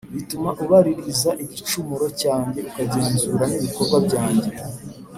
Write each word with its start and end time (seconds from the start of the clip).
Bituma 0.15 0.49
ubaririza 0.63 1.29
igicumuro 1.43 2.05
cyanjye 2.21 2.59
ukagenzura 2.69 3.43
n’ibikorwa 3.47 3.97
byanjye 4.05 4.49